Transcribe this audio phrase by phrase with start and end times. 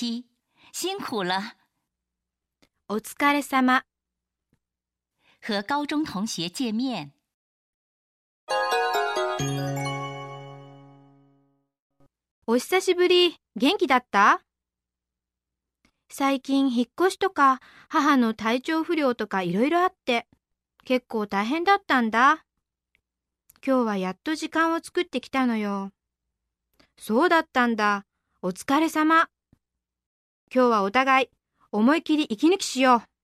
[0.00, 0.24] 辛
[1.00, 1.56] 苦了。
[2.88, 3.82] お疲れ様。
[5.42, 7.12] 和高中同学见面。
[12.46, 13.34] お久しぶり。
[13.56, 14.40] 元気だった？
[16.08, 17.58] 最近引っ越しとか
[17.88, 20.28] 母の体調不良とかいろいろあって
[20.84, 22.44] 結構大変だったんだ。
[23.66, 25.90] 今日はやっと時間を作ってきたのよ。
[26.96, 28.04] そうだったんだ。
[28.42, 29.28] お疲れ様。
[30.54, 31.28] 今日はお互い
[31.72, 33.17] 思い切り息抜きしよう。